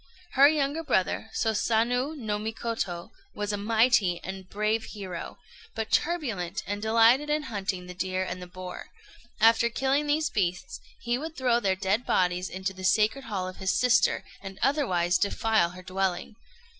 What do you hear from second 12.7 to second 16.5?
the sacred hall of his sister, and otherwise defile her dwelling.